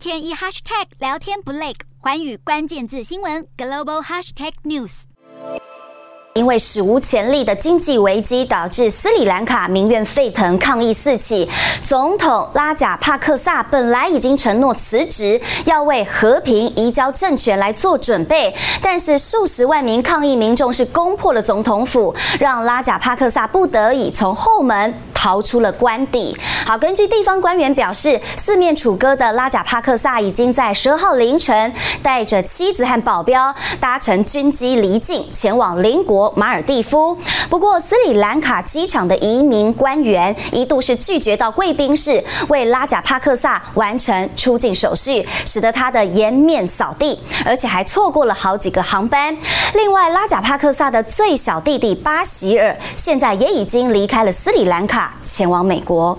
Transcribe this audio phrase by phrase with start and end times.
[0.00, 5.02] 天一 hashtag 聊天不累，寰宇关键字新闻 global hashtag news。
[6.34, 11.46] 因为史无前例的经济危机，导致斯里兰卡民怨沸腾，抗议四起。
[11.82, 26.34] 总统拉贾帕克萨本来已经承诺辞职，要为和平移交政权来做准备，但是数十万名抗议民众是攻破了总统府，让拉贾帕克萨不得已从后门逃出了官邸。
[26.64, 31.70] 好，根据地方官员表示，四面楚歌的拉贾帕克萨已经在十二号凌晨
[32.02, 36.32] 带着妻子和保镖搭乘军机离境，前往邻国。
[36.34, 37.14] 马尔蒂夫。
[37.50, 49.36] 不过，斯里兰卡机场的移民官员一度是拒绝到贵宾室为拉贾帕克萨完成出境手续，使得他的颜面扫地，而且还错过了好几个航班。
[49.74, 56.16] 另外，拉贾帕克萨的最小弟弟巴希尔现在也已经离开了斯里兰卡，前往美国。